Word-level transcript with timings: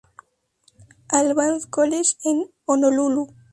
Alban' 1.19 1.57
s 1.61 1.67
College 1.75 2.11
en 2.23 2.37
Honolulu. 2.65 3.23